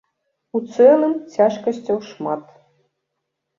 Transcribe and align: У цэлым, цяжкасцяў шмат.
У 0.59 0.61
цэлым, 0.75 1.13
цяжкасцяў 1.35 1.97
шмат. 2.09 2.51